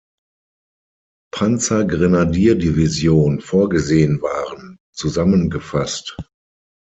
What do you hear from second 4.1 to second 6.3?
waren, zusammengefasst.